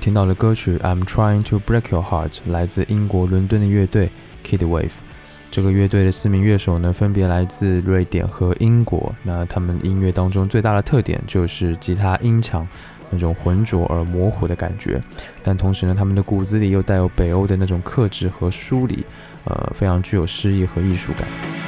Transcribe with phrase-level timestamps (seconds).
[0.00, 4.10] 听到的歌曲《I'm Trying to Break Your Heart》来自英国伦敦的乐队
[4.42, 4.88] Kid Wave。
[5.50, 9.14] 这个乐队的四名乐手呢，分别来自瑞典和英国。
[9.22, 12.66] 那他们音乐当中最大的特点就是吉他音强
[13.10, 14.98] 那种浑浊而模糊的感觉，
[15.42, 19.04] 但同时呢，他们的骨子里又带有北欧的那种克制和疏离，
[19.44, 21.59] 呃，非常具有诗意和艺术感。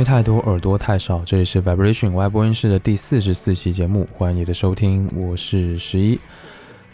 [0.00, 1.20] 乐太多，耳朵太少。
[1.26, 6.18] 这里是 Vibration 外播音室的第四十四期节目，欢迎你的收听，我是十一。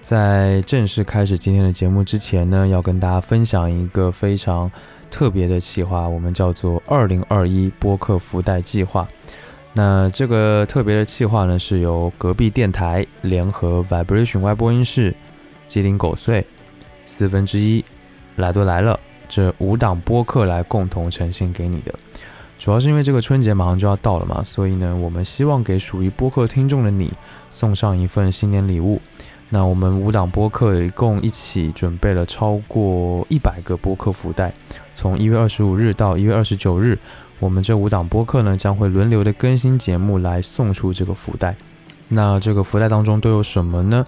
[0.00, 4.68] 在正式开始今天的节目之前呢，要跟大家分享一个非常
[5.08, 9.06] 特别的企划，我们叫做“二零二一播客福袋计划”。
[9.72, 15.14] 那这个特别的企划呢，是由隔壁电台联合 Vibration 外播音室、
[15.68, 16.44] 鸡零狗碎、
[17.04, 17.84] 四分之一、
[18.34, 21.94] 来都来了这五档播客来共同呈现给你的。
[22.58, 27.12] 主要是因为这个春节马上就要到了嘛，所以呢，我们希望给属于播客听众的你
[27.52, 29.00] 送上一份新年礼物。
[29.48, 34.52] 那我们五档播客一共一起准备了超过一百个播客福袋，
[34.94, 36.98] 从一月二十五日到一月二十九日，
[37.38, 41.54] 我们这五档播客呢将会轮流的更新节目来送出这个福袋。
[42.08, 44.04] 那这个福袋当中都有什么呢？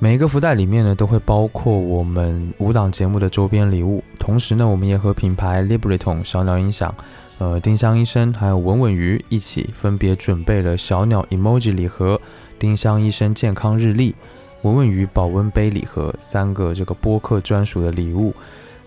[0.00, 6.92] 每一个福袋里面呢都会包括我们五档节目的周边礼物，同时呢，我们也和品牌 Libreton 小鸟音响。
[7.38, 12.20] 呃，丁香医生还有文文鱼一起分别准备了小鸟 emoji 礼盒、
[12.58, 14.14] 丁香医生健康日历、
[14.62, 18.32] 文文鱼保温杯礼盒三个这个播客专属的礼物。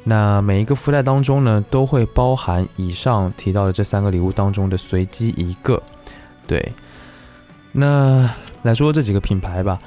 [0.03, 5.83] 那每一个福袋当中呢，都会包含以上提到的这三个礼物当中的随机一个。
[6.47, 6.71] 对，
[7.73, 8.33] 那
[8.63, 9.77] 来说这几个品牌吧。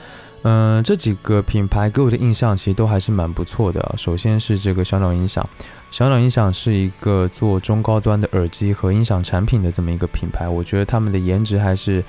[0.42, 3.94] 嗯，这几个品牌给我的印象其实都还是蛮不错的。
[3.96, 5.46] 首先是这个小鸟音响，
[5.90, 12.02] 小鸟音响是一个做中高端的耳机和音响产品的这么一个品牌，我觉得他们的颜值还是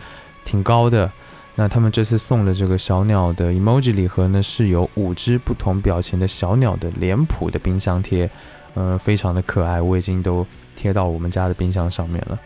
[0.46, 1.12] 挺高的。
[1.56, 8.30] 那他们这次送的这个小鸟的 emoji 礼盒呢，是有五只不同表情的小鸟的脸谱的冰箱贴，
[8.76, 12.40] 嗯，非常的可爱，我已经都贴到我们家的冰箱上面了。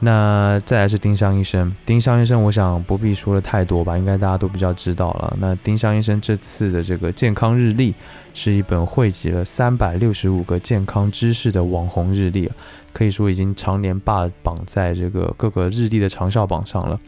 [0.00, 5.36] 那再来是丁香医生，丁香医生，我想不必说的太多吧，应该大家都比较知道了。
[5.40, 7.92] 那丁香医生这次的这个健康日历，
[8.32, 12.48] 是一本汇集了三百六十五个健康知识的网红日历，
[12.92, 16.98] 可以说已经常年霸榜在这个各个日历的长效榜上了。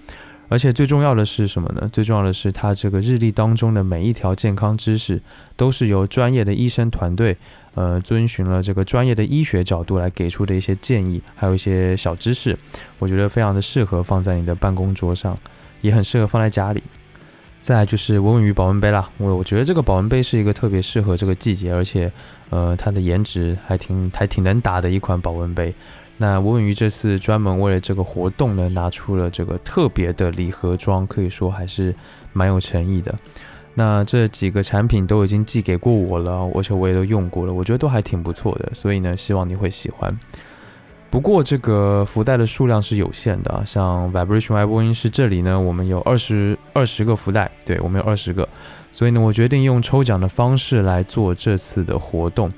[0.48, 1.88] 而且最重要的是什么呢？
[1.92, 5.22] 最重要的是它这个日历当中的每一条健康知识，
[5.54, 7.36] 都是由专业的医生团队。
[7.74, 12.58] 呃，遵循了这个专业的医学角度来给出的一些建议，还有一些小知识，
[12.98, 15.38] 我觉得非常的适合放在你的办公桌上，
[15.80, 16.82] 也很适合放在家里。
[17.62, 22.10] 再就是文文鱼保温杯啦，我我觉得这个保温杯是一个特别适合这个季节，而且
[22.48, 25.72] 呃它的颜值还挺还挺能打的一款保温杯。
[26.16, 31.94] 那文文鱼这次专门为了这个活动呢，拿出了这个特别的礼盒装，可以说还是
[32.32, 33.14] 蛮有诚意的。
[33.80, 40.14] 那这几个产品都已经寄给过我了，而且我也都用过了，我觉得都还挺不错的，所以呢，希望你会喜欢。
[41.08, 48.46] 不过这个福袋的数量是有限的，像 Vibration 外播音室这里呢，我们有二十二十个福袋，对我们有二十个，
[48.92, 52.52] 所以呢，我决定用抽奖的方式来做这次的活动。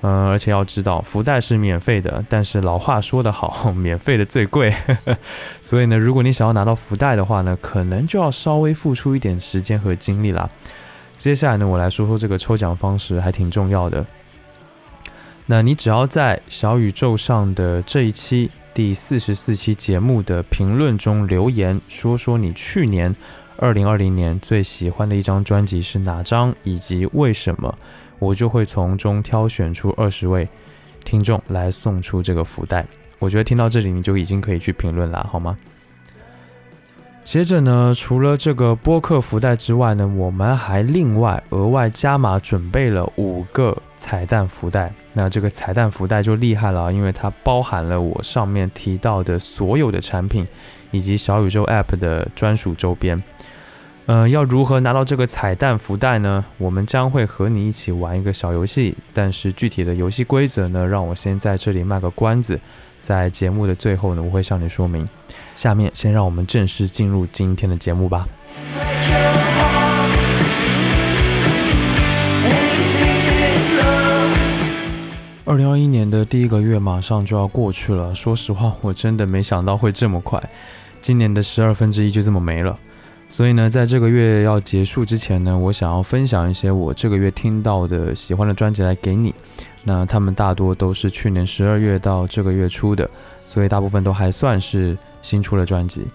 [0.00, 4.72] 嗯，而且要知道，福袋是免费的，但是老话说得好， 免费的最贵。
[5.60, 10.48] 所以呢，如果你想要拿到福袋的话呢，可能就要稍微付出一点时间和精力啦。
[11.16, 14.06] 接下来呢，我来说说这个抽奖方式，还挺重要的。
[15.46, 23.16] 那你只要在小宇宙上的这一期第四十四期节目的评论中留言，说说你去年
[23.56, 27.74] 二零二零年最喜欢的一张专辑是哪张，以及为什么。
[28.18, 30.48] 我就会从中挑选出二十位
[31.04, 32.86] 听众来送出这个福袋。
[33.18, 35.56] 我觉得听到这里你就已经可以去评论了，好吗？
[37.24, 44.90] 接着呢，除了这个播客福袋之外呢，我们还另外额外加码准备了五个彩蛋福袋。
[45.12, 50.46] 那这个彩蛋福袋就厉害了，因为它包含了我上面提到的所有的产品，
[50.90, 53.22] 以及小宇宙 App 的专属周边。
[54.10, 56.42] 嗯，要如何拿到这个彩蛋福袋呢？
[56.56, 62.58] 我们将会和你一起玩一个小游戏，但是具体的游戏规则呢，让我先在这里卖个关子，
[63.02, 65.06] 在节目的最后呢，我会向你说明。
[65.54, 68.26] 下面先让我们正式进入今天的节目吧。
[75.44, 80.42] 二零二一年的第一个月马上就要过去了，说实话，我真的没想到会这么快，
[80.98, 82.78] 今年的十二分之一就这么没了。
[83.28, 89.34] 所以呢，在这个月要结束之前呢，我想要分享一些我这个月听到的喜欢的专辑来给你。
[89.84, 93.08] 那他们大多都是去年十二月到这个月出的，
[93.44, 96.06] 所以大部分都还算是新出的专辑。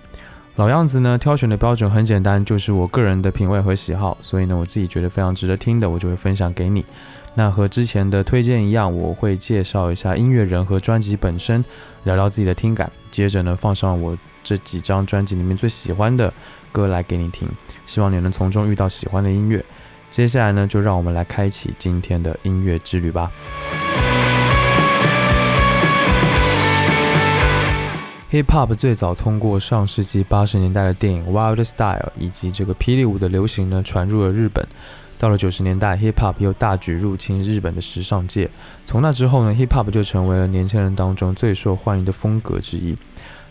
[0.56, 4.18] 老样子呢，挑选的标准很简单，就是我个人的品味和喜好。
[4.22, 6.84] 所以呢，我自己觉得非常值得听的，我就会分享给你。
[7.36, 11.64] 那和之前的推荐一样，我会介绍一下音乐人和专辑本身，
[12.04, 12.92] 聊聊自己的听感。
[13.10, 16.32] 接着呢，放上我这几张专辑里面最喜欢的
[16.74, 17.48] 歌来给你听，
[17.86, 19.64] 希望你能从中遇到喜欢的音乐。
[20.10, 23.32] 接下来呢，就让我们来开启今天的音乐之旅吧。
[28.32, 34.66] Hip Hop 最早通过上世纪八十年代的电影《Wild Style》以及这个霹雳舞的流行呢，传入了日本。
[35.20, 38.50] 到了九十年代，Hip Hop 又大举入侵日本的时尚界。
[38.86, 42.98] 从那之后呢，Hip Hop 就成为了年轻人当中最受欢迎的风格之一。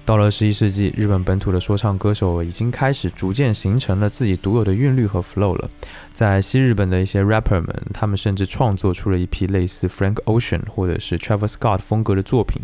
[0.05, 5.71] 到了十一世纪，日本本土的说唱歌手已经开始逐渐形成了自己独有的韵律和 flow 了。
[6.13, 12.61] 在西日本的一些 rapper 们，他们甚至创作出了一批类似 Frank Ocean 或者是 Travis Scott 风格的作品。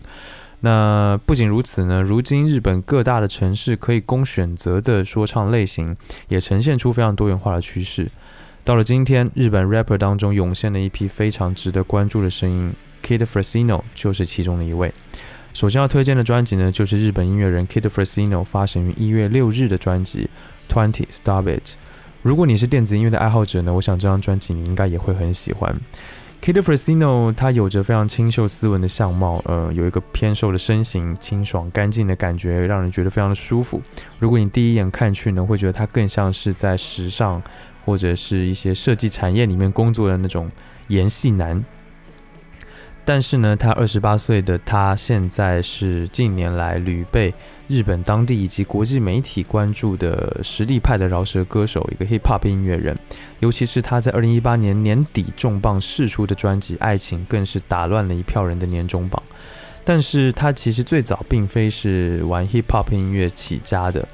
[0.60, 5.96] 那不仅如此呢，如今日本各大的城市可以供选择的说唱类型，
[6.26, 8.08] 也呈现出非常多元化的趋势。
[8.64, 12.72] 到了今天，日本 rapper 当中涌现了一批非常值得关注的声音
[13.04, 14.92] ，Kid Fresino 就是其中的一位。
[15.58, 20.30] 首先要推荐的专辑呢，就是日本音乐人 Kid Fresino 发行于一月六日的专辑
[20.72, 21.70] 《Twenty Stop It》。
[22.22, 25.76] 如果你是电子音乐的爱好者呢，我想这张专辑你应该也会很喜欢。
[26.40, 33.82] Kid Fresino 他有着非常清秀斯文的相貌，呃，有一个偏瘦的身形，清爽干净的感觉，让人觉得非常的舒服。
[34.20, 37.42] 如果你第一眼看去呢，会觉得他更像是在时尚。
[37.84, 40.50] 或者是一些设计产业里面工作的那种
[40.88, 41.64] 演戏男，
[43.08, 47.32] 但是呢，他二十八岁的他现在是近年来屡被
[47.66, 52.94] 日本当地以及国际媒体关注的实力派的饶舌歌手，一个 hip hop 音乐人。
[53.40, 59.22] 尤其是他在二零一八年年底重磅释出的专辑《爱情》，更是打乱了一票人的年终榜。
[59.84, 64.06] 但是他其实最早并非是玩 hip hop 音乐起家的。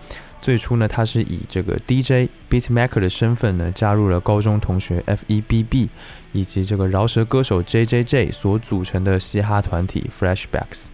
[0.45, 5.89] 最初呢，他是以这个 DJ beatmaker 的身份呢，加入了高中同学 F.E.B.B
[6.33, 10.89] 以及这个饶舌歌手 J.J.J 所组成的嘻哈团体 Flashbacks。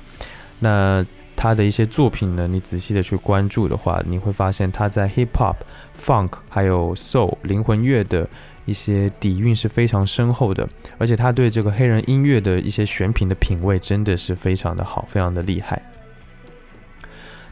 [0.60, 1.04] 那
[1.34, 5.56] 他的一些作品呢，你仔细的去关注的话，你会发现他在 hip hop、
[5.98, 8.28] funk 还有 soul 灵魂乐的
[8.66, 15.82] 一些底蕴是非常深厚的，而且他对这个黑人音乐的一些选品的品味真的是非常的好，非常的厉害。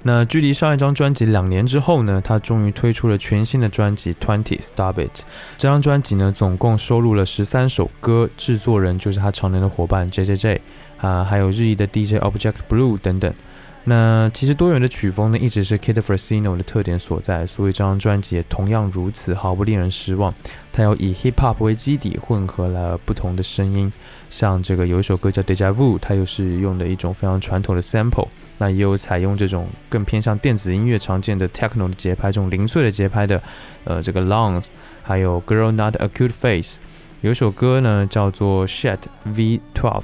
[0.03, 5.11] 那距离上一张专辑两年之后呢，他终于推出了全新的专辑《Twenty Stop It》。
[5.59, 10.61] 这张专辑呢，总共收录了十三首歌，制作人就是他常年的伙伴 J J J
[10.99, 13.33] 啊，还有日裔的 DJ Object Blue 等等。
[13.89, 20.35] 那其实多元的曲风呢，一直是 Kid Fresino 的特点所在，所以这张专辑也同样如此，毫不令人失望。
[20.71, 23.91] 它有以 Hip Hop 为基底，混合了不同的声音，
[24.29, 28.29] 像这个有一首歌叫 Deja Vu，它又是用的一种非常传统的 Sample，
[28.59, 33.43] 那也有采用这种更偏向电子音乐常见的 Techno 的节拍，这种零碎的节拍的，
[33.85, 34.69] 呃，这个 Lungs，
[35.03, 36.77] 还有 Girl Not a Cute Face。
[37.21, 40.03] 有首歌呢，叫做 Shet V12，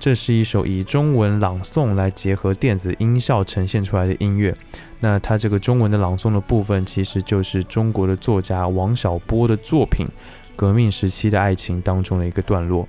[0.00, 4.52] 这是一首以中文朗诵来结合电子音效呈现出来的音乐。
[4.98, 10.04] 那它这个中文的朗诵的部分，其实就是中国的作家王小波的作品
[10.56, 12.88] 《革命时期的爱情》当中的一个段落。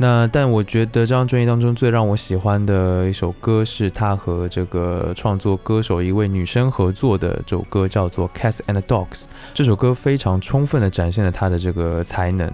[0.00, 9.22] 那但我觉得这张专辑当中最让我喜欢的一首歌是他和这个创作歌手一位女生合作的这首歌，叫做《Cats and Dogs》。
[9.52, 12.50] 这首歌非常充分地展现了他的这个才能。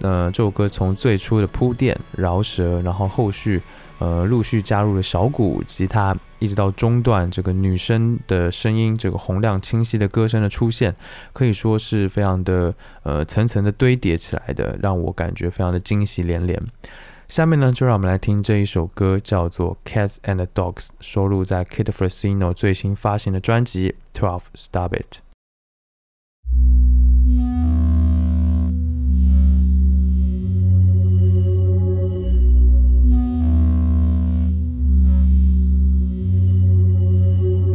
[0.00, 3.62] 呃，这首歌从最初的铺垫、饶舌，然后后续。
[3.98, 10.94] 呃，陆续加入了小鼓、吉他，一直到中段，这个女生的声音，这个洪亮清晰的歌声的出现，
[11.32, 16.60] 可以说是非常的呃层层的堆叠起来的，让我感觉非常的惊喜连连。
[17.26, 25.16] 下面呢，就让我们来听这一首歌，叫做《Cats and Dogs》，收录在 Kid Fresino 最新发行的专辑《Twelve Stop It》。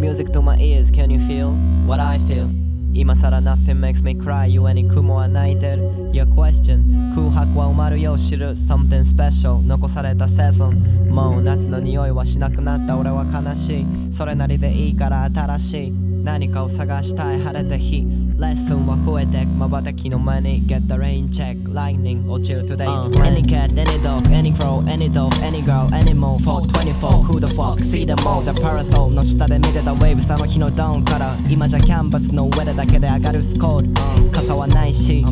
[0.04, 1.54] Music to my ears, can you feel
[1.88, 2.50] what I feel?
[2.94, 18.06] 今更 nothing makes me cry 故に雲は泣いてる Your question 空白は埋まるよう知る Something special 残されたセゾンもう夏の匂いはしなくなった俺は悲しいそれなりでいいから新しい何かを探したい晴れた日
[18.40, 25.34] レッスンは増えてく瞬きの間に Get the rain check lightning 落ちる today's、uh, Any cat, any dog, any crow, any dog,
[25.44, 30.34] any girl, any more 424 Who the fuck, see them all The parasol の下で見てた waves
[30.34, 35.24] あの日のダウンから今じゃキャンバスの上でだけで上がるスコール、uh, 傘はないし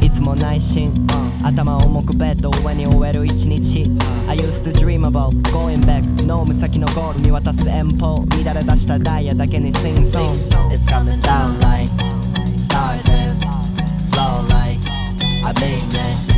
[0.00, 10.34] いつも内心、uh, 頭重くベッド上に終える一日、uh, I used to dream about going back ノーム先のゴール見渡す遠方乱れ出したダイヤだけに sing song
[10.70, 12.05] It's coming down like
[12.76, 13.42] stars and
[14.12, 14.80] flow like
[15.48, 16.35] I mean it,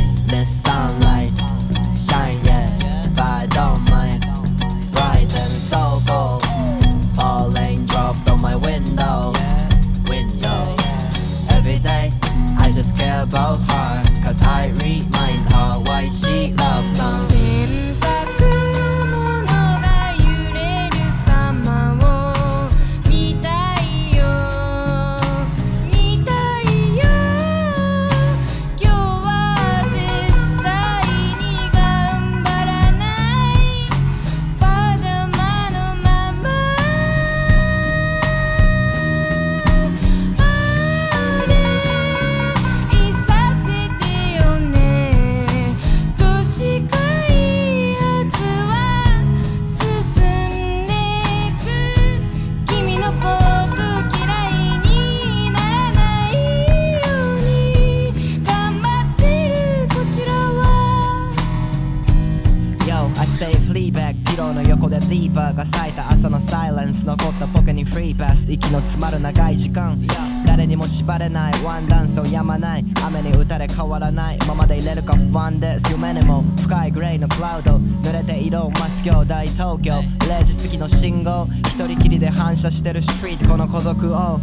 [68.59, 69.97] 息の詰まる長い時間。
[70.45, 71.63] 誰にも縛れない。
[71.63, 72.85] ワンダンスをやまない。
[73.05, 74.37] 雨に打たれ変わらない。
[74.47, 75.15] ままで入れるか。
[75.15, 75.91] 不安です。
[75.91, 76.43] 夢にも。
[76.61, 77.77] 深いグレーのクラウド。
[77.77, 79.93] 濡れて色を増す今日大東京。
[79.93, 81.47] 0時過ぎの信号。
[81.67, 83.01] 一人きりで反射してる。
[83.01, 84.39] ストリートこの孤独を。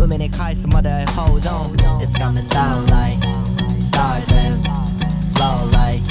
[0.00, 1.04] 海に返すまで。
[1.16, 1.74] Hold on.
[2.00, 3.18] It's coming down like
[3.80, 4.62] stars and
[5.34, 6.02] flow like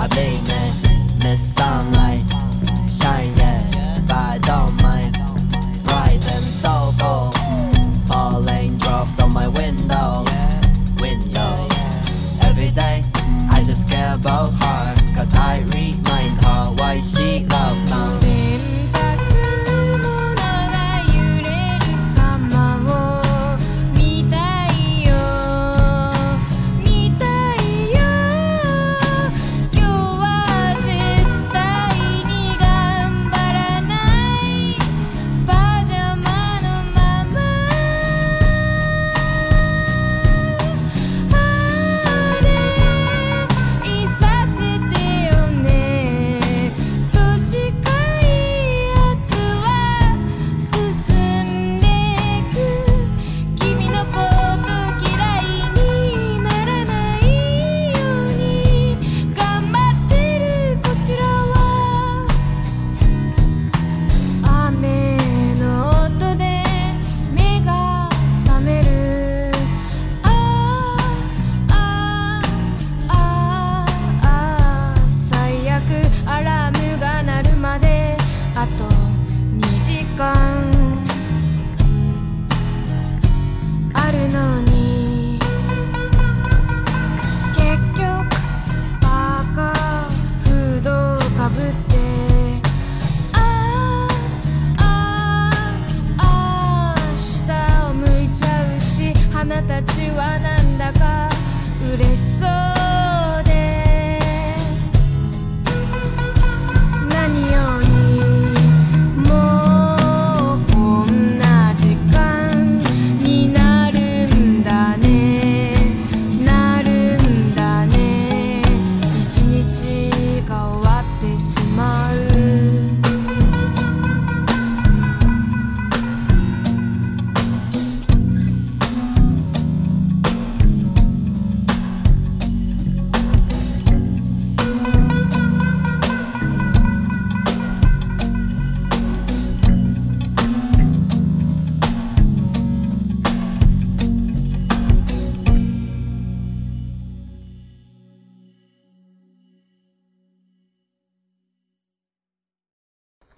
[0.00, 2.24] I mean it miss sunlight.
[2.88, 4.77] Shine yeah but I don't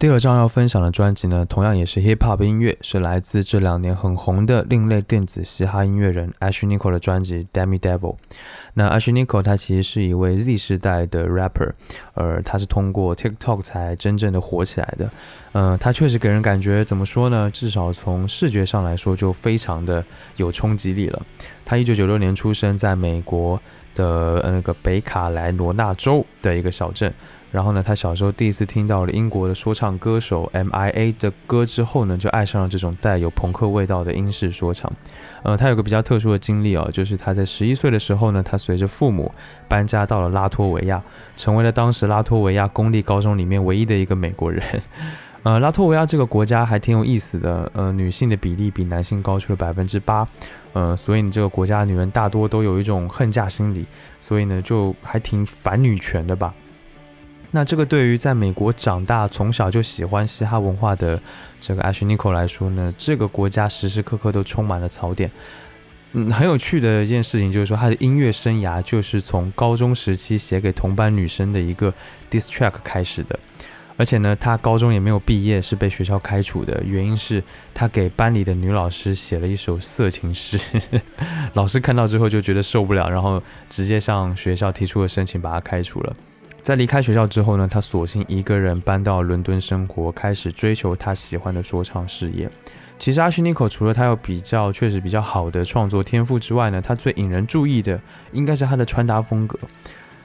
[0.01, 8.17] 第二张要分享的专辑呢，同样也是 hip hop 音乐，是来自这两年很红的另类电子嘻哈音乐人 Ashley Nicole 的专辑 Demi Devil。
[8.73, 11.73] 那 Ashley Nicole 他其实是一位 Z 世代的 rapper，
[12.15, 15.11] 而他是通过 TikTok 才真正的火起来的。
[15.53, 17.51] 嗯，他确实给人感觉怎么说呢？
[17.51, 20.03] 至少从视觉上来说，就非常的
[20.37, 21.21] 有冲击力了。
[21.63, 23.61] 他一九九六年出生在美国
[23.95, 27.13] 的那个北卡莱罗纳州的一个小镇。
[27.51, 34.91] 然后呢，他小时候第一次听到了英国的说唱歌手 M.I.A 的歌之后呢，就爱上了这种带有朋克味道的英式说唱。
[35.43, 39.33] 呃，他有个比较特殊的经历哦，就是他在十一岁的时候呢，他随着父母
[39.67, 41.03] 搬家到了拉脱维亚，
[41.37, 44.63] 成为了当时拉脱维亚公立高中里面唯一的一个美国人。
[45.43, 50.29] 呃，拉脱维亚这个国家还挺有意思的，呃，女性的比例比男性高出了百分之八，
[50.75, 53.87] 呃，所以你这个国家女人大多都有一种恨嫁心理，
[54.21, 56.55] 所以呢，就还挺反女权的吧。
[57.53, 61.21] 那这个对于在美国长大、从小就喜欢嘻哈文化的
[61.61, 65.31] 这个 Ash Nico 来说呢，这个国家时时刻刻都充满了槽点。
[66.13, 71.93] 嗯，很有趣的一件事情就是说，他的音乐生涯就是从高中时期写给同班女生的一个
[72.31, 73.39] diss track 开始的。
[73.97, 77.43] 而且呢，他高中也没有毕业，是被学校开除的，原因是
[77.75, 80.59] 他给班里的女老师写了一首色情诗，
[81.53, 86.17] 老师看到之后就觉得受不了，然后直接向学校提出了申请，把他开除了。
[86.63, 92.49] 在离开学校之后呢，他索性一个人搬到伦敦生活，开始追求他喜欢的说唱事业。
[92.99, 97.99] 其实阿虚尼可除了他有比较确实比较好的创作天赋之外呢，他最引人注意的
[98.33, 99.59] 应该是他的穿搭风格。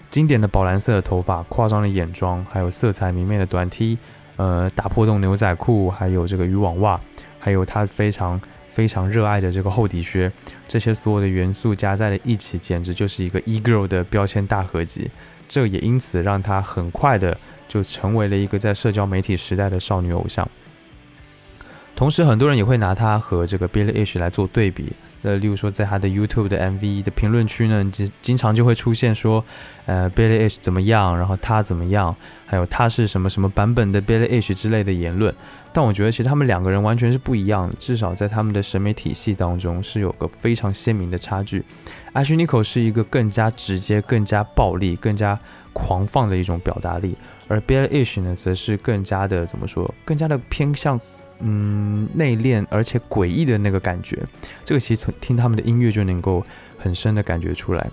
[0.10, 3.98] 经典的宝蓝色的头发、夸张的眼妆，还有色彩明媚的短 T，
[4.36, 7.00] 呃，大破洞牛仔裤，还有这个渔网袜，
[7.39, 8.39] 还有他非常
[8.70, 10.32] 非常热爱的这个厚底靴，
[10.68, 15.10] 这些所有的元素加在了一起，简直就是一个 e girl 的标签大合集。
[15.48, 17.38] 这也因此让她很快的
[17.68, 20.48] 就成为了一个在社交媒体时代的少女偶像。
[21.96, 24.92] 同时，很多人也会拿她和这个 Billie Eilish 来做对比。
[25.25, 29.44] 呃，例如说，在他的 YouTube 的 MV 的评论区呢，经经常就会出现说，
[29.88, 35.33] 呃，Billie H 怎么样，然后他怎么样，还有他是什么什么版本的 Billie H 之类的言论。
[35.74, 41.66] 但我觉得，其实他们两个人完全是不一样的，至少在他们的审美体系当中是有个非常鲜明的差距。
[42.14, 45.40] Ashley Nicole 是一个更加直接、更加暴力、更加
[45.74, 51.01] 狂放的一种表达力，而 Billie H 呢，则是更加的怎么说，更加的偏向。
[51.39, 54.17] 嗯，内敛而且诡异的那个感觉，
[54.63, 56.45] 这个其实从听他们的音乐就能够
[56.77, 57.89] 很深的感觉出来。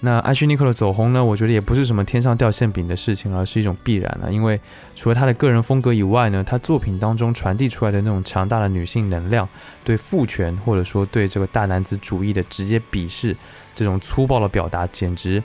[0.00, 4.32] 那艾希尼克的走红呢，我觉得也不是什么天上掉馅饼的事情，而是一种必然了。
[4.32, 4.60] 因为
[4.94, 9.48] 除了他的个人风格以外呢，他作品当中传递出来的那种强大的女性能量，
[9.82, 13.36] 对父权或者说对这个大男子主义的直接鄙视，
[13.74, 15.42] 这种粗暴的表达，简直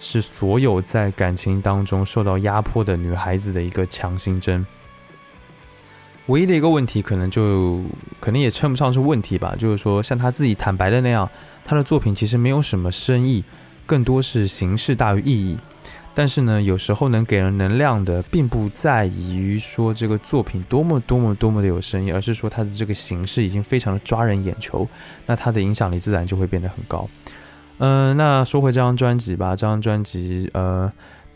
[0.00, 4.66] 是所有在感情当中受到压迫的女孩子的一个强心针。
[6.26, 7.82] 唯一的一个问题，可能就
[8.18, 11.28] 可能也称不上是问题吧，就是说像他自己坦白的那样，
[11.64, 13.44] 他的作品其实没有什么深意，
[13.84, 15.58] 更多是形式大于意义。
[16.14, 24.88] 但是呢，有时候能给人能量的，并不在于说这个作品多么多么多么的有深意，而是说它的这个形式已经非常的抓人眼球，
[25.26, 27.06] 那它的影响力自然就会变得很高。
[27.78, 30.90] 嗯，那说回这张专辑吧，这张专辑，呃。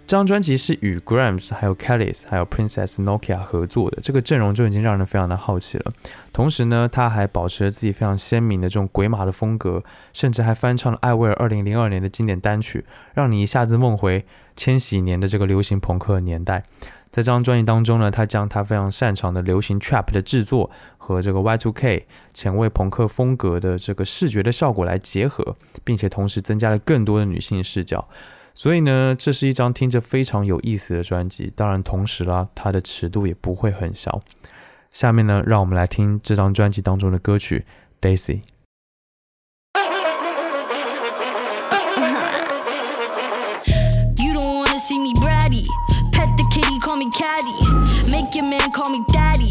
[0.09, 5.93] 这张专辑是与 Grams、还有 Kellys、还有 Princess Nokia 合作的，这个阵容就已经让人非常的好奇了。
[6.33, 9.83] 同时呢，他还保持了自己非常鲜明的这种鬼马的风格，
[10.15, 14.25] 甚至还翻唱了艾薇儿二零零二年的经典单曲，让你一下子梦回
[14.57, 16.65] 千禧年的这个流行朋克年代。
[17.11, 28.09] 在这张专辑当中呢，他将他非常擅长的流行 Trap 的制作和这个 Y2K 前卫朋克风格的这个视觉的效果来结合，并且同时增加了更多的女性视角。
[28.59, 31.53] 所以呢，这是一张听着非常有意思的专辑。
[31.55, 34.21] 当然，同时啦，它的尺度也不会很小。
[34.91, 37.65] 下面呢，让我们来听这张专辑当中的歌曲
[38.05, 38.41] 《Daisy》。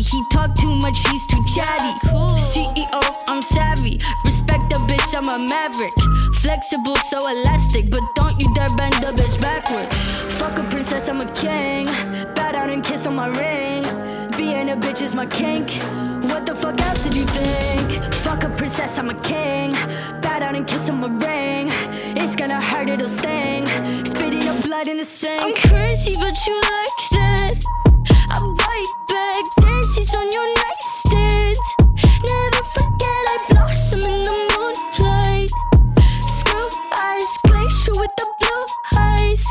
[0.10, 1.92] He talk too much, he's too chatty.
[2.08, 2.30] Cool.
[2.38, 4.00] CEO, I'm savvy.
[4.58, 5.94] Respect the bitch, I'm a maverick.
[6.36, 9.88] Flexible, so elastic, but don't you dare bend the bitch backwards.
[10.40, 11.86] Fuck a princess, I'm a king.
[12.34, 13.84] Bow down and kiss on my ring.
[14.38, 15.70] Being a bitch is my kink.
[16.32, 18.14] What the fuck else did you think?
[18.16, 19.74] Fuck a princess, I'm a king.
[20.22, 21.70] Bow down and kiss on my ring.
[22.18, 23.66] It's gonna hurt, it'll sting.
[24.06, 25.42] Spitting up blood in the sink.
[25.42, 27.56] I'm crazy, but you like that.
[28.30, 31.77] I bite back, daisies on your nightstand.
[38.08, 38.66] with the blue
[39.00, 39.46] eyes.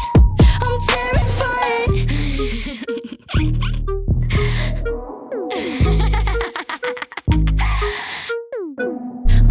[0.64, 1.88] I'm terrified.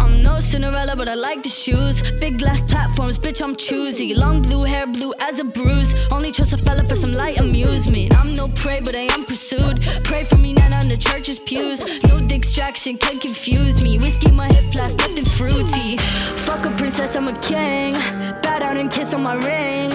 [0.00, 2.02] I'm no Cinderella, but I like the shoes.
[2.20, 4.14] Big glass platforms, bitch, I'm choosy.
[4.14, 5.94] Long blue hair, blue as a bruise.
[6.10, 8.16] Only trust a fella for some light amusement.
[8.16, 9.86] I'm no prey, but I am pursued.
[10.04, 12.02] Pray for me, not on the church's pews.
[12.04, 12.20] No
[12.66, 13.98] distraction can confuse me.
[13.98, 15.98] Whiskey, my hip, plus nothing fruity.
[16.46, 17.92] Fuck a princess, I'm a king.
[18.40, 19.90] Bow down and kiss on my ring.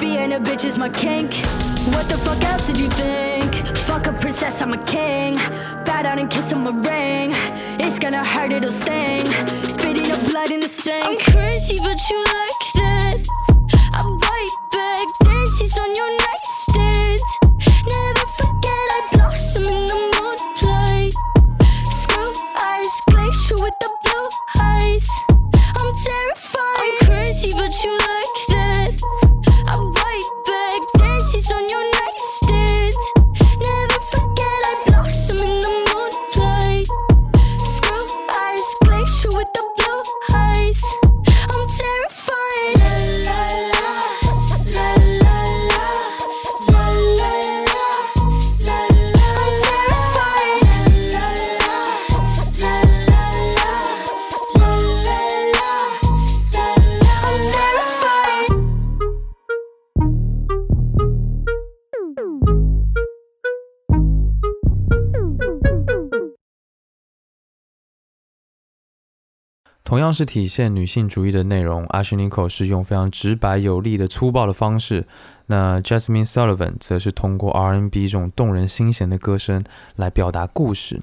[0.00, 1.32] Being a bitch is my kink.
[1.94, 3.54] What the fuck else did you think?
[3.74, 5.36] Fuck a princess, I'm a king.
[5.86, 7.32] Bow down and kiss on my ring.
[7.80, 9.30] It's gonna hurt, it'll sting.
[9.66, 11.06] Spitting up blood in the sink.
[11.06, 13.16] I'm crazy, but you like that.
[13.94, 17.11] I bite back, dances on your nightstand.
[69.92, 75.04] 同样是体现女性主义的内容，阿什尼口是用非常直白有力的粗暴的方式，
[75.48, 79.62] 那 Jasmine Sullivan 则是通过 R&B 这种动人心弦的歌声
[79.96, 80.98] 来表达故事。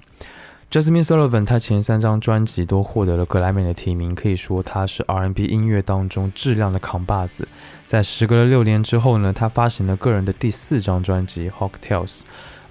[0.72, 7.48] Jasmine Sullivan 她前三张专辑都获得了格莱美的提名，可以说她是 R&B 音乐当中质量的扛把子。
[7.86, 12.22] 在时隔了六年之后呢，她发行了个人的第四张专辑《Hawk Tales》，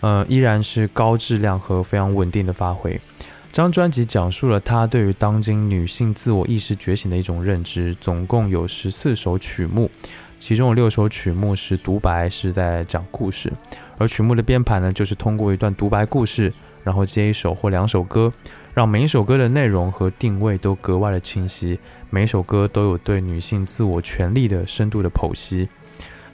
[0.01, 3.01] 呃，依然是高质量和非常稳定的发挥。
[3.51, 9.91] 这张专辑讲述了她对于当今女性自我意识觉醒的一种认知，总共有十四首曲目，
[10.39, 13.53] 其中有六首曲目是独白，是在讲故事，
[13.97, 16.53] 而曲目的编排呢，就是通过一段独白故事，
[16.85, 18.33] 然后接一首或两首歌，
[18.75, 21.81] 让每一首歌的内容和定位都格外的清晰，
[22.11, 25.69] 每首歌都有对女性自我权利的深度的剖析。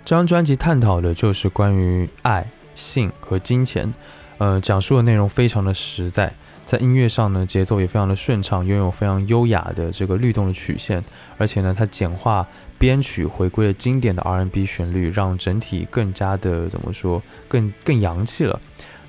[0.04, 3.94] 这张专辑探讨的就是关于爱、性和金钱，
[4.36, 6.34] 呃，讲述的内容非常的实在。
[6.64, 11.04] 在音乐上呢，节奏也非常的顺畅，拥有非常优雅的这个律动的曲线，
[11.36, 12.46] 而且呢，它简化
[12.78, 18.58] 编曲，回归了经典的 R&B 旋律，让整体更加的怎么说，更更洋气了。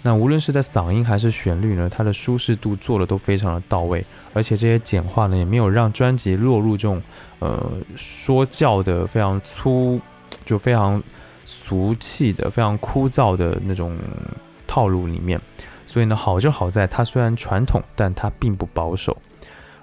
[0.03, 7.01] 那无论是在嗓音还是旋律呢，它的舒适度做的都非常的到位，而且这些简化呢，也没有让专辑落入这种
[7.39, 9.99] 呃说教的非常粗，
[10.43, 11.01] 就非常
[11.45, 13.97] 俗气的、非常枯燥的那种
[14.67, 15.41] 套路里面。
[15.85, 19.17] 所以呢，好就好在它虽然传统，但它并不保守。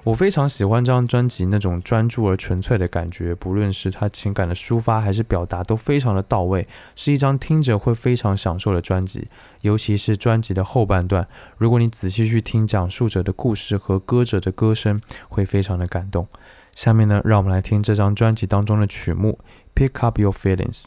[0.04, 9.28] 我非常喜欢这张专辑那种专注而纯粹的感觉，不论是它情感的抒发还是表达，都非常的到位，是一张听着会非常享受的专辑。
[9.60, 16.26] 尤其是专辑的后半段，如果你仔细去听讲述者的故事和歌者的歌声，会非常的感动。
[16.74, 19.38] 下面呢，让我们来听这张专辑当中的曲目
[19.80, 20.82] 《Pick Up Your Feelings》。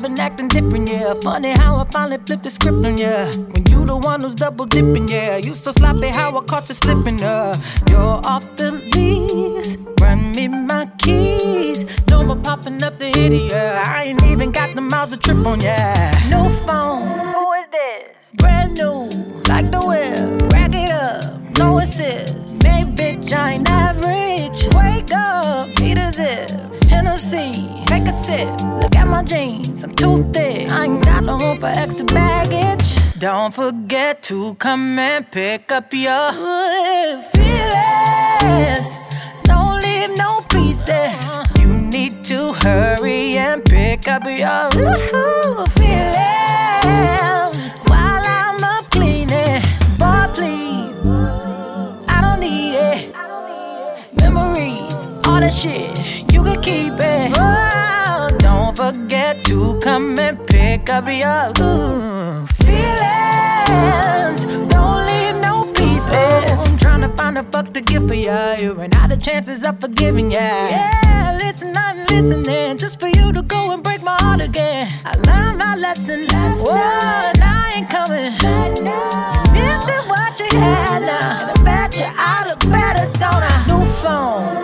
[0.00, 1.12] I've been acting different, yeah.
[1.20, 3.26] Funny how I finally flipped the script on ya.
[3.52, 5.36] When you the one who's double dipping, yeah.
[5.36, 7.54] You so sloppy how I caught you slipping, uh.
[7.90, 9.76] You're off the lease.
[10.00, 11.84] Run me my keys.
[12.08, 13.84] No more popping up the hit, yeah.
[13.86, 16.18] I ain't even got the miles to trip on, yeah.
[16.30, 17.06] No phone.
[17.34, 18.16] Who is this?
[18.36, 19.04] Brand new,
[19.52, 20.50] like the whip.
[20.50, 22.62] Rack it up, no assist.
[22.62, 24.66] Hey, bitch, I ain't average.
[24.74, 26.79] Wake up, need a zip.
[27.10, 28.48] Hennessy, take a sip.
[28.80, 30.70] Look at my jeans, I'm too thick.
[30.70, 32.94] I ain't got no room for extra baggage.
[33.18, 36.32] Don't forget to come and pick up your
[37.32, 38.96] feelings.
[39.42, 41.36] Don't leave no pieces.
[41.58, 46.14] You need to hurry and pick up your feelings
[47.90, 49.62] while I'm up cleaning.
[49.98, 50.94] Boy, please,
[52.08, 53.12] I don't need it.
[54.14, 54.94] Memories,
[55.26, 55.89] all that shit,
[56.62, 57.32] keep it.
[57.36, 64.44] Oh, don't forget to come and pick up your ooh, feelings.
[64.68, 66.12] Don't leave no pieces.
[66.14, 68.54] I'm trying to find a fuck to give for ya.
[68.54, 70.38] You ran out of chances of forgiving ya.
[70.38, 74.88] Yeah, listen, I'm listening just for you to go and break my heart again.
[75.04, 77.34] I learned my lesson last time.
[77.42, 78.32] I ain't coming.
[79.54, 81.48] This is what you had now.
[81.48, 83.64] And I bet you I look better, don't I?
[83.66, 84.60] New phone,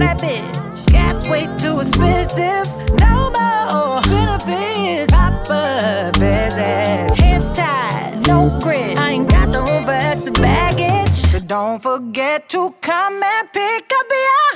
[0.00, 0.86] that bitch.
[0.86, 2.66] Gas way too expensive.
[2.98, 5.12] No more benefits.
[5.12, 7.16] Proper visit.
[7.18, 8.98] Hands tied, no grit.
[8.98, 11.12] I ain't got the room for extra baggage.
[11.14, 14.50] So don't forget to come and pick up your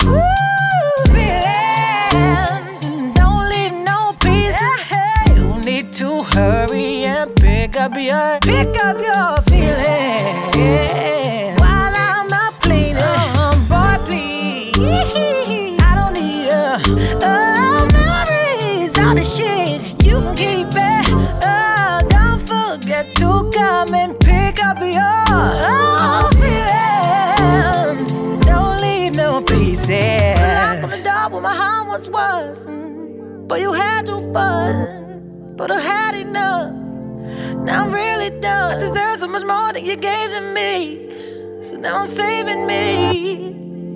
[1.12, 3.12] feeling.
[3.14, 4.90] Don't leave no pieces.
[5.36, 9.42] You need to hurry and pick up your pick up your
[32.08, 32.64] once was.
[33.46, 35.54] But you had too fun.
[35.56, 36.72] But I had enough.
[37.64, 38.76] Now I'm really done.
[38.76, 41.62] I deserve so much more than you gave to me.
[41.62, 43.46] So now I'm saving me.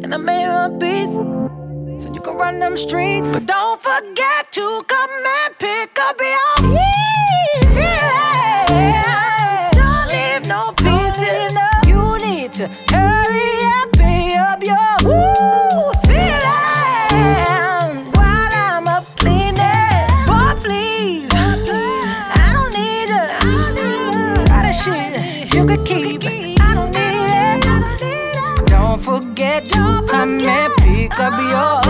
[0.02, 1.14] And I made a peace.
[2.02, 3.32] So you can run them streets.
[3.32, 5.10] But don't forget to come
[5.44, 6.78] and pick up your
[31.20, 31.87] I be your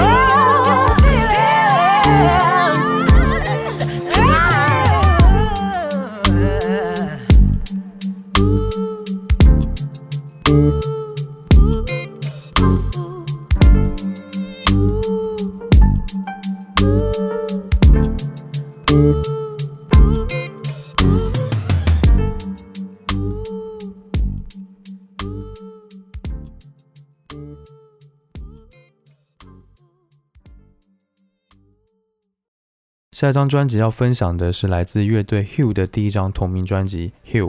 [33.19, 37.49] 下一张专辑要分享的是来自乐队 Hugh 的第一张同名专辑《Hugh》。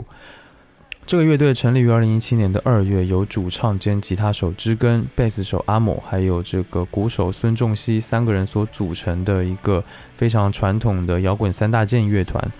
[1.06, 9.84] 这个乐队成立于二零一七年的二月，由主唱兼吉他手知根、贝斯手阿某，还有这个鼓手孙仲熙三个人所组成的一个
[10.16, 12.50] 非常传统的摇滚三大件乐团。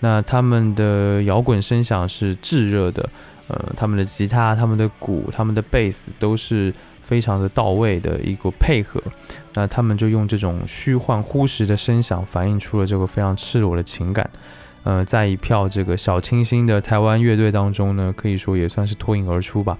[0.00, 3.08] 那他们的摇滚声响是炙热的，
[3.46, 6.74] 呃，他们的吉他、他们的鼓、他们的贝斯都是
[7.08, 9.02] 非常的到位的一个配合。
[9.54, 14.28] 那他们就用这种虚幻忽实的声响，反映出了这个非常赤裸的情感。
[14.84, 19.78] 呃，在一票这个小清新的台湾乐队当中呢，可以说也算是脱颖而出吧。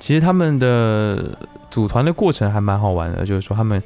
[0.00, 1.38] 其实他们的
[1.70, 3.80] 组团的过程还蛮好玩的，就是说他们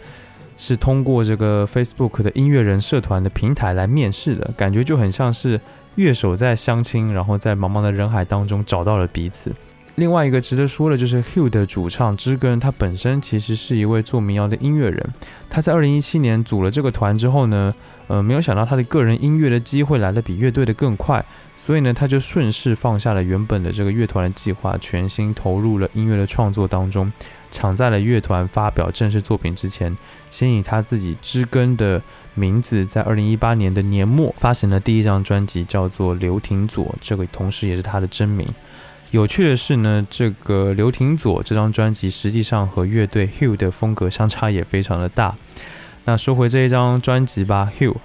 [0.56, 5.60] 是通过这个 Facebook 的音乐人社团的平台来面试的，感觉就很像是
[5.94, 9.52] 乐手在相亲，然后在茫茫的人海当中找到了彼此。
[9.98, 15.12] 另外一个值得说的就是 Hugh 的主唱知根，他本身其实是一位做民谣的音乐人。
[15.50, 17.74] 他在2017年组了这个团之后呢，
[18.06, 21.24] 呃，没有想到他的个人音乐的机会来的比乐队的更快，
[21.56, 27.12] 所以呢，他就顺势放下了原本的这个乐团的计划，全心投入了音乐的创作当中。
[27.50, 29.96] 抢在了乐团发表正式作品之前，
[30.30, 32.00] 先以他自己知根的
[32.34, 38.46] 名字，在2018年的年末发行了第一张专辑，叫做刘廷佐，这个同时也是他的真名。
[39.10, 45.34] 有趣的是呢，这个刘廷佐这张专辑实际上和乐队 Hugh 的风格相差也非常的大。
[46.04, 47.96] 那说回这一张专辑吧，Hugh，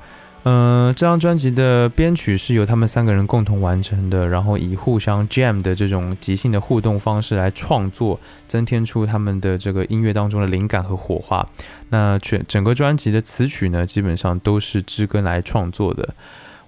[0.44, 11.46] 呃，这张专辑的编曲是由他们三个人共同完成的，然后以互相 jam 的这种即兴的互动方式来创作，增添出他们的这个音乐当中的灵感和火花。
[11.90, 16.14] 那全整个专辑的词曲呢，基本上都是知根来创作的。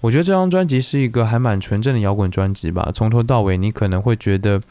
[0.06, 4.62] 我觉得这张专辑是一个还蛮纯正的摇滚专辑吧，从头到尾你可能会觉得，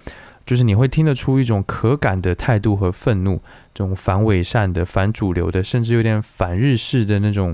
[0.47, 3.41] 就是你会听得出一种可感的态度和愤怒，
[3.75, 7.53] 这种反伪善的、反主流的，甚至有点反日式的那种，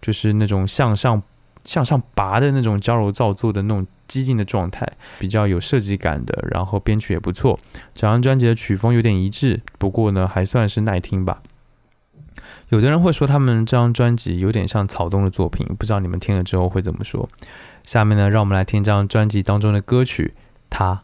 [0.00, 1.22] 就是那种向上
[1.64, 7.58] 向上拔的那种矫揉造作的那种激进的状态，比较有设计感的，然后编曲也不错。
[7.92, 11.42] 整张专辑的曲风有点一致，不过呢还算是耐听吧。
[12.70, 17.28] 有的人会说他们这张专辑有点像草东的作品，不知道你们听了之后会怎么说？
[17.84, 20.34] 下面呢，让我们来听这张专辑当中的歌曲
[20.70, 20.94] 《他》。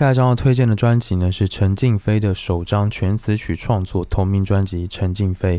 [0.00, 5.58] 下一张要推荐的专辑呢是陈静飞的首张全词曲创作同名专辑《陈静飞》。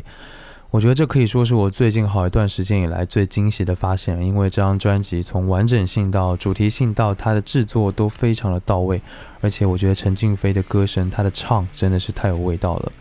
[0.71, 8.99] 我觉得这可以说是我最近好一段时间以来最惊喜的发现，因为这张专辑从完整性到主题性到它的制作都非常的到位，
[9.41, 12.91] 而且我觉得陈静飞的歌声，他的唱真的是太有味道了。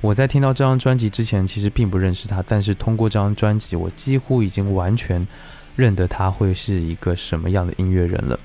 [0.00, 5.28] 我在听到这张专辑之前，其实并不认识他，但是通过这张专辑，我几乎已经完全
[5.76, 8.40] 认得他会是一个什么样的音乐人了。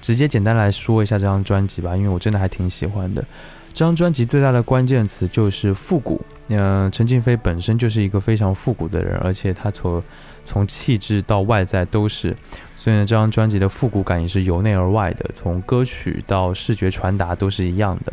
[0.00, 3.24] 直接简单来说一下这张专辑吧，因为我真的还挺喜欢的。
[3.72, 6.20] 这张专辑最大的关键词就是复古。
[6.48, 10.00] 嗯、陈静飞本身就是一个非常复古的人，而且他从
[10.44, 12.34] 从气质到外在都是，
[12.76, 18.12] 所以呢，这张专辑的复古感也是由内而外的，从歌曲到视觉传达都是一样的。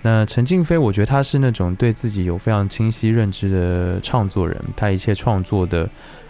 [0.00, 5.86] 那陈静飞，我觉得他是那种对自己有非常清晰认知的创作人，他一切创作的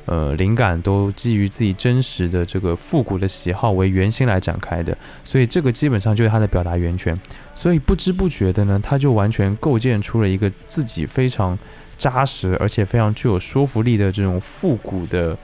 [0.07, 7.17] 呃灵感都基于自己真实的这个复古的喜好为圆心来展开的，所以这个基本上就是他的表达源泉。
[7.55, 11.59] 所以不知不觉的呢，他就完全构建出了一个自己非常
[11.97, 15.39] 扎实而且非常具有说服力的这种复古的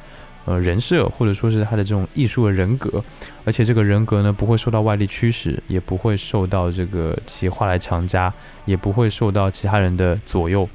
[0.45, 3.03] 呃人设，或者说是他的这种艺术的人格。
[3.45, 8.33] 而且这个人格呢，不会受到外力驱使，也不会受到这个企划来强加，
[8.67, 10.69] 也不会受到其他人的左右。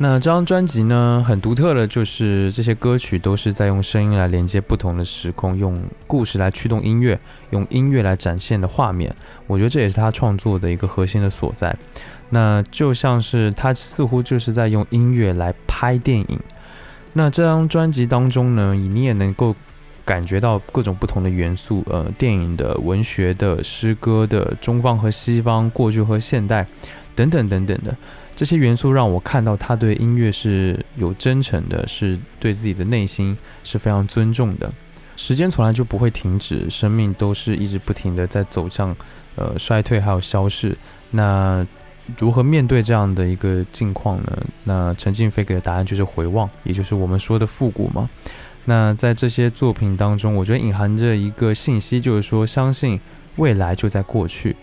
[0.00, 7.18] 那这张专辑呢，很独特的就是这些歌曲都是在用声音来连接不同的时空，用故事来驱动音乐，
[7.50, 9.12] 用音乐来展现的画面。
[9.48, 11.76] 我觉得这也是他创作的一个核心的所在。
[12.30, 16.38] 那就像是他似乎就是在用音乐来拍电影。
[17.14, 19.56] 那这张专辑当中呢，你也能够
[20.04, 26.64] 感觉到各种不同的元素，呃，电影的、文学的、诗歌的、中方和西方、过去和现代
[27.16, 27.96] 等等等等的。
[28.38, 34.72] 这些元素让我看到他对音乐是有真诚的，是对自己的内心是非常尊重的。
[35.16, 38.94] 时间从来就不会停止，生命都是一直不停的在走向
[39.34, 40.78] 呃衰退还有消逝。
[41.10, 41.66] 那
[42.16, 44.46] 如何面对这样的一个境况呢？
[44.62, 48.08] 那陈静飞给的答案就是回望，也就是我们说的复古嘛。
[48.66, 53.00] 那在这些作品当中，我觉得隐含着一个信息，就是说相信
[53.34, 54.54] 未来就在过去。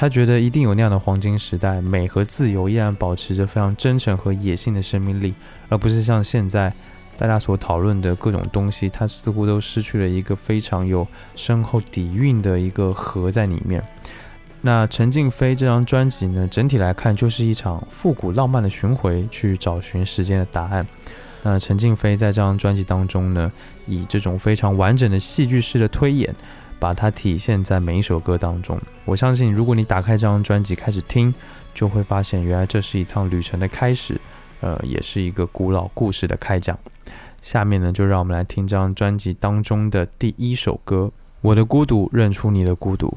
[0.00, 5.34] 他觉得一定有那样的黄金时代，美和自由依然保持着非常真诚和野性的生命力，
[5.68, 6.72] 而不是像现在
[7.16, 13.82] 大家所讨论的各种东西，它似乎都失去了一个非常有深厚底蕴的一个核在里面。
[14.60, 20.86] 那陈静飞这张专辑呢，整体来看就是一场复古浪漫的巡回，去找寻时间的答案。
[21.42, 23.50] 那陈静飞在这张专辑当中呢，
[23.88, 26.32] 以这种非常完整的戏剧式的推演。
[26.78, 28.80] 把它体现在每一首歌当中。
[29.04, 31.34] 我相信，如果你打开这张专辑开始听，
[31.74, 34.20] 就会发现，原来这是一趟旅程的开始，
[34.60, 36.78] 呃，也是一个古老故事的开讲。
[37.40, 41.10] 下面呢，就让我们来听这张专辑当中的第一首歌
[41.40, 43.08] 《我的孤独认出你的孤独》。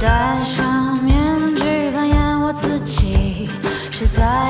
[0.00, 3.46] 戴上面具扮演我自己，
[3.90, 4.49] 是在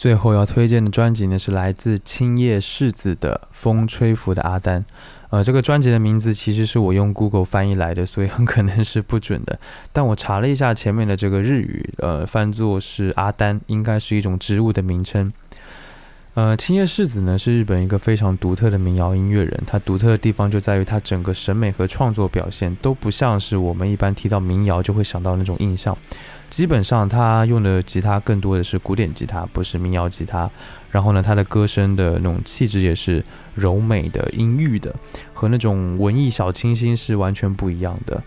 [0.00, 4.80] 最后要推荐的专辑呢，是来自青叶世子的《风吹拂的阿丹》。
[5.28, 9.60] 呃，这个专辑的名字其实是我用 Google 翻译来的，所以很可能是不准的。
[9.92, 15.30] 但我查了一下前面的这个日语，呃，翻作是阿丹，应该是一种植物的名称。
[16.34, 25.96] 呃，青叶世子呢是日本一个非常独特的民谣音乐人，他独特的地方就在于他整个审美和创作表现都不像是我们一般提到民谣就会想到那种印象。
[26.48, 30.48] 基本上他用的吉他更多的是古典吉他，不是民谣吉他。
[30.92, 33.24] 然后呢，他的歌声的那种气质也是
[33.54, 34.94] 柔美的、阴郁的，
[35.34, 38.22] 和那种文艺小清新是完全不一样的。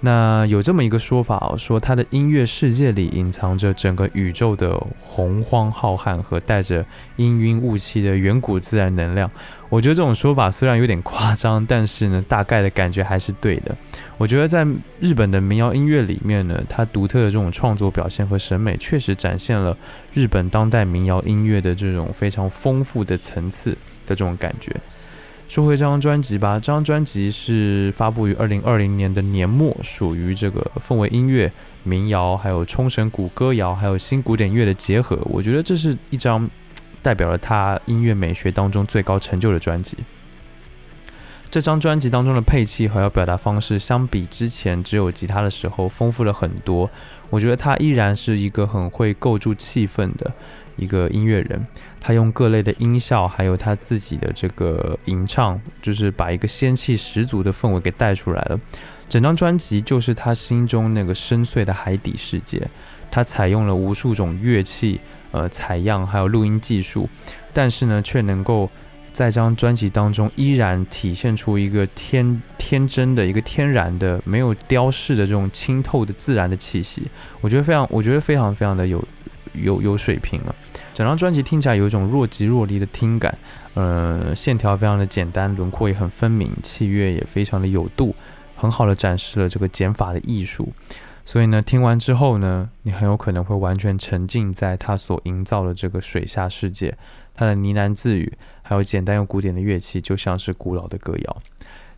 [0.00, 6.84] 那有这么一个说法哦，说他的音乐世界里隐藏着整个宇宙的洪荒浩瀚和带着
[7.16, 9.28] 氤氲雾气的远古自然能量。
[9.68, 13.76] 我觉得这种说法虽然有点夸张，但是呢，大概的感觉还是对的。
[14.16, 14.64] 我觉得在
[15.00, 19.76] 日本的民谣音乐里面呢，它独特的这种创作表现和审美，确实展现了
[20.14, 23.72] 日本当代民谣音乐的这种非常丰富的层次
[24.06, 24.74] 的这种感觉。
[25.48, 31.50] 说回这张专辑吧，这张专辑是发布于二零二零年的年末，属于这个氛围音乐、
[31.84, 35.18] 民谣，还有冲绳古歌谣，还有新古典乐的结合。
[35.24, 36.48] 我觉得这是一张
[37.00, 39.96] 代表了他音乐美学当中最高成就的专辑。
[41.50, 46.90] 这张专辑当中的配器和要表达方式，相比之前只有吉他的时候丰富了很多。
[47.30, 50.30] 我觉得他依然是一个很会构筑气氛的
[50.76, 51.66] 一个音乐人。
[52.00, 58.58] 他用各类的音效，还有他自己的这个吟唱，就是把一个仙气十足的氛围给带出来了。
[59.08, 62.68] 整张专辑就是他心中那个深邃的海底世界。
[63.10, 67.08] 他采用了无数种乐器、呃采样，还有录音技术，
[67.54, 68.70] 但是呢，却能够
[69.18, 77.02] 在这张专辑当中依然体现出一个天天真的一个天然的、没有雕饰的这种清透的自然的气息。
[77.40, 79.04] 我觉得非常，我觉得非常非常的有
[79.54, 80.54] 有有水平了。
[80.94, 83.36] 整张专辑听起来有一种若即若离的听感，
[83.74, 88.14] 呃，线条非常的简单，轮廓也很分明，器乐也非常的有度，
[88.54, 90.72] 很好的展示了这个减法的艺术。
[91.24, 96.96] 所以呢，听完之后呢，你很有可能会完全沉浸在他所营造的这个水下世界，
[97.34, 98.32] 他的呢喃自语，
[98.68, 101.36] 还有简单又古典的乐器，就像是古老的歌谣。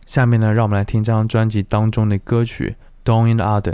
[0.05, 3.73] 下面呢，让我们来听这张专辑当中的歌曲《Dawn in the Arden》。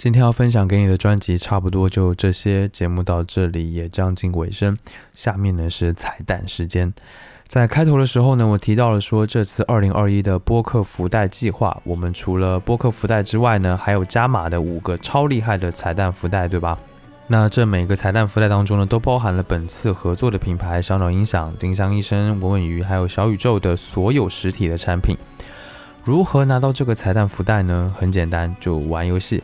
[0.00, 4.74] 今天要分享给你的专辑差不多就这些，节目到这里也将近尾声。
[5.12, 6.90] 下面呢是彩蛋时间。
[7.46, 16.78] 在开头的时候呢，我提到了说这次二零二一的播客福袋计划，我们除了播客福袋之外呢，还有加码的五个超厉害的彩蛋福袋，对吧？
[17.26, 25.14] 那这每个彩蛋福袋当中呢，都包含了本次合作的品牌小鸟音响、丁香医生、文文鱼还有小宇宙的所有实体的产品。
[26.02, 27.94] 如何拿到这个彩蛋福袋呢？
[27.94, 29.42] 很简单，就玩游戏。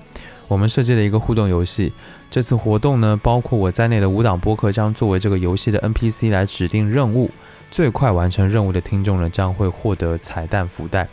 [0.48, 1.92] 我们设计了一个互动游戏。
[2.30, 7.30] 这次活动呢，包括我在内的五档播客将作为这个游戏的 NPC 来指定任务。
[7.70, 11.08] 最快完成任务的听众呢，将会获得彩蛋福袋。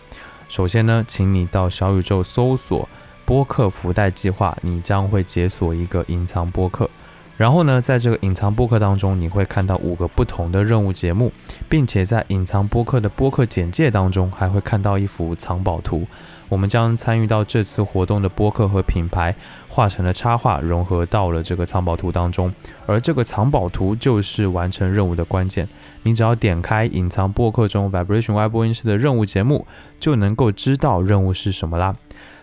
[0.48, 2.88] 首先呢，请你到小宇宙搜索
[3.26, 6.90] “播客福袋计划”，你将会解锁一个隐藏播客。
[7.36, 11.32] 然后呢，在这个隐藏播客当中，你会看到五个不同的任务节目，
[11.68, 16.06] 并且在隐藏播客的播客简介当中，还会看到一幅藏宝图。
[16.54, 19.36] 我们将参与到这次活动的播客和品牌
[19.68, 22.54] 画成了插画，融合到了这个藏宝图当中。
[22.86, 25.68] 而这个藏宝图就是完成任务的关键。
[26.04, 29.66] 你只要点开隐藏播客中 VibrationY 播音室的任务节目，
[29.99, 31.95] 就能够知道任务是什么啦。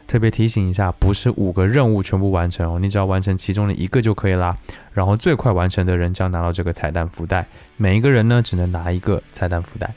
[0.09, 4.57] 特别提醒一下，不是五个任务全部完成哦，你只要完成其中的一个就可以啦。
[4.93, 7.47] 然后最快完成的人将拿到这个彩蛋福袋，
[7.77, 9.95] 每一个人呢只能拿一个彩蛋福袋。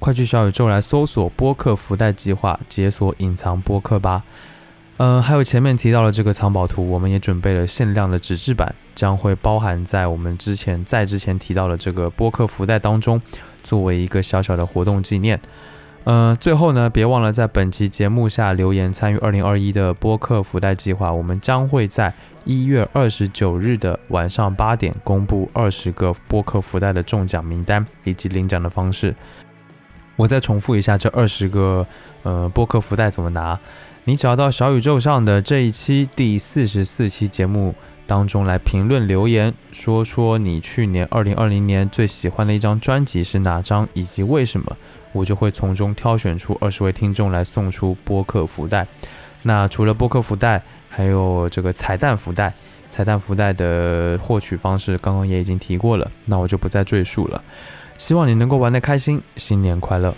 [0.00, 4.24] 快去小宇宙来搜索播客福袋计划，解锁隐藏播客吧。
[4.96, 13.20] 嗯，还有前面提到的这个藏宝图，我们也准备了限量的纸质版，将会包含在我们之前在之前提到的这个播客福袋当中，
[13.62, 15.38] 作为一个小小的活动纪念。
[16.04, 21.12] 嗯，最后呢，别忘了在本期节目下留言参与二零二一的播客福袋计划。
[21.12, 22.12] 我们将会在
[22.46, 29.14] 一月二十九日的晚上八点公布二十个播客福袋的中奖名单以及领奖的方式。
[30.20, 31.86] 我再重复一下这二十个
[32.24, 33.58] 呃播客福袋怎么拿。
[34.04, 37.74] 你只要到小宇宙上的这一期第四十四期节目
[38.06, 44.76] 当中来评论留言，说说你去年二零二零年最喜欢的一张专辑是哪张以及为什么。
[45.12, 48.86] 我就会从中挑选出二十位听众来送出播客福袋。
[49.44, 52.52] 那除了播客福袋，还有这个彩蛋福袋。
[52.90, 57.42] 彩蛋福袋的获取方式刚刚也已经提过了，那我就不再赘述了。
[58.00, 60.14] 希望你能够玩得开心，新年快乐！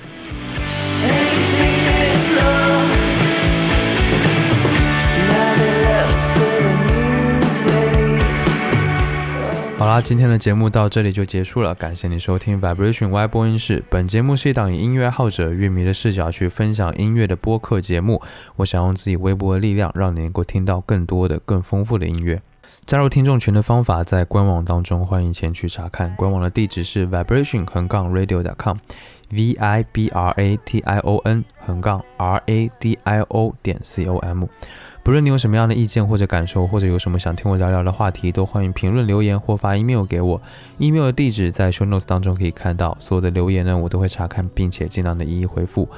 [9.76, 13.82] 好啦，今天的节目到这里就结束了，感谢你收听 Vibration Y 播音室。
[13.90, 18.22] 本节目是一档以音乐爱好者、乐迷的视角去分享音乐的播客节目。
[18.54, 22.40] 我想用自己微薄的力量，让你能够听到更多的、更丰富的音乐。
[22.84, 26.14] 加入听众群的方法在官网当中，欢迎前去查看。
[26.16, 32.98] 官网的地址是 vibration 横杠 radio.com，v i b r a t i o n 横杠 r a d
[33.04, 34.44] i o 点 c o m。
[35.04, 40.40] 不论你有什么样的意见或者感受，或者有什么想听我聊聊的话题，都欢迎评论留言或发 email 给我。
[40.78, 42.96] email 的地址在 show notes 当中可以看到。
[43.00, 45.88] 所有的留言呢，我都会查看，并且尽量的一一回复。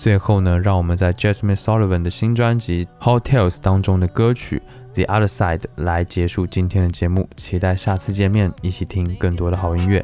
[0.00, 4.62] 最后呢，让我们在 Jasmine Sullivan 的新专辑 Hotels 当中的歌曲
[4.94, 7.28] The Other Side 来结束今天的节目。
[7.36, 10.02] 期待下次见面，一起听更多的好音乐。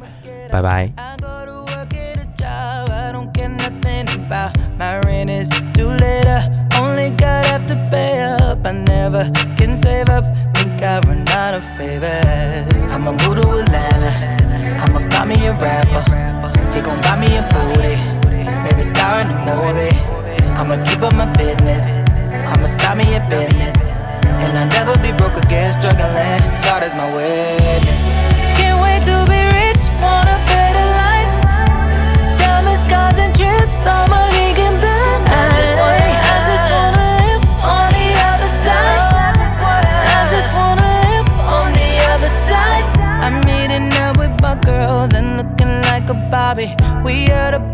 [0.51, 0.91] 拜拜。
[8.63, 9.23] I never
[9.57, 10.25] can save up.
[10.53, 12.91] Think I run out of favors.
[12.93, 14.11] I'ma move to Atlanta.
[14.83, 16.03] I'ma find me a rapper.
[16.75, 18.06] He gon' buy me a booty.
[18.87, 19.95] star in the movie.
[20.59, 21.85] I'ma keep up my business.
[22.51, 23.77] I'ma stop me a business.
[24.43, 26.41] And I'll never be broke again, struggling.
[26.63, 28.03] God is my witness.
[28.57, 31.33] Can't wait to be rich, want a better life.
[32.39, 33.79] Diamonds, cars, and trips.
[33.85, 37.43] I just wanna, I just wanna live
[37.75, 39.01] on the other side.
[40.15, 41.27] I just wanna live
[41.57, 42.85] on the other side.
[43.25, 46.75] I'm meeting up with my girls and looking like a Bobby.
[47.03, 47.66] We are the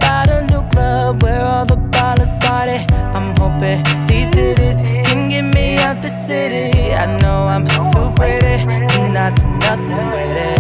[6.34, 6.94] city.
[6.94, 8.56] I know I'm too pretty
[8.92, 10.60] to not do nothing with it.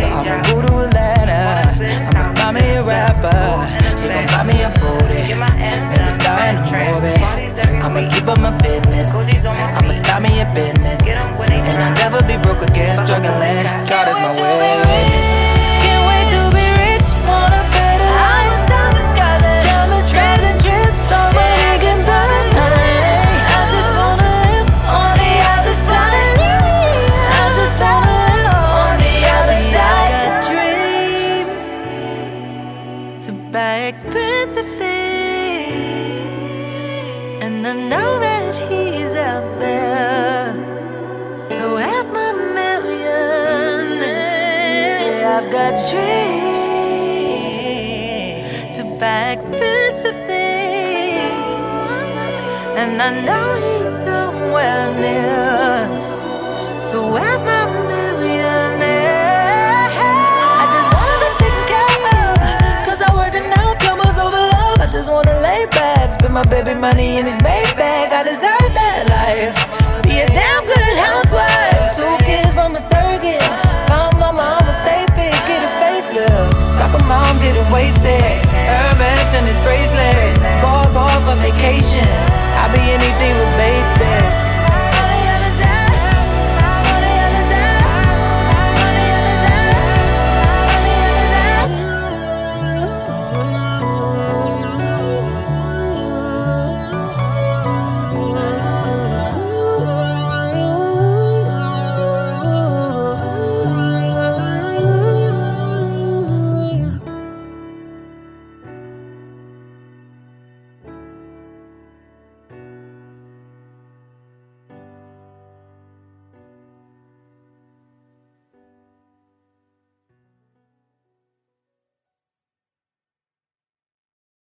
[0.00, 1.40] So I'ma move to Atlanta.
[2.08, 3.44] I'ma find me a rapper.
[4.00, 5.22] He gon' buy me a booty.
[5.90, 7.20] Maybe star in a movie.
[7.84, 9.08] I'ma keep up my business.
[9.78, 11.00] I'ma start me a business.
[11.68, 13.64] And I'll never be broke again, struggling.
[13.88, 15.43] God is my witness.